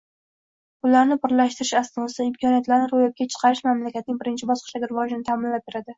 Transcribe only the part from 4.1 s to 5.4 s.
birinchi bosqichdagi rivojini